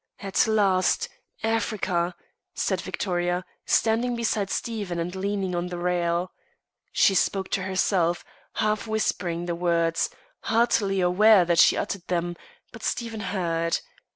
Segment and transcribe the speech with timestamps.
[0.19, 1.09] "At last,
[1.43, 2.15] Africa!"
[2.55, 6.31] said Victoria, standing beside Stephen, and leaning on the rail.
[6.91, 10.09] She spoke to herself, half whispering the words,
[10.39, 12.35] hardly aware that she uttered them,
[12.71, 13.77] but Stephen heard.